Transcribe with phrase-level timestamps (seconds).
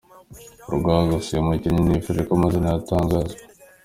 [0.73, 3.35] rw gusa uyu mukinnyi ntiyifuje ko amazina ye atangazwa.